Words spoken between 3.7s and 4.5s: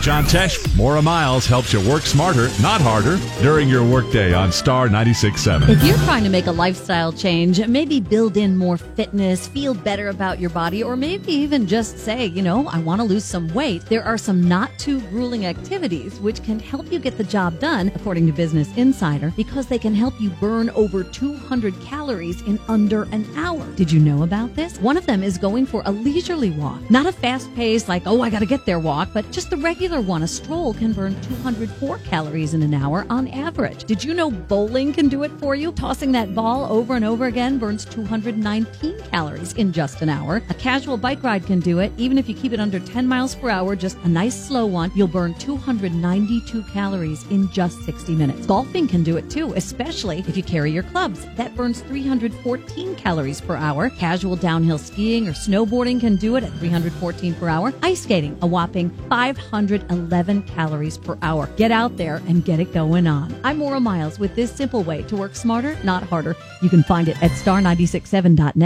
workday